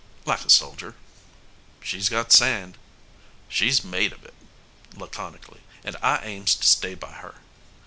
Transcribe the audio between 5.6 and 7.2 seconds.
"and I aims to stay by